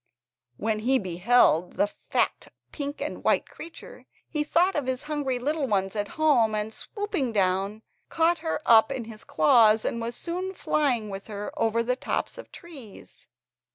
[0.57, 5.67] When he beheld the fat pink and white creature he thought of his hungry little
[5.67, 10.15] ones at home, and swooping down he caught her up in his claws and was
[10.15, 13.29] soon flying with her over the tops of the trees.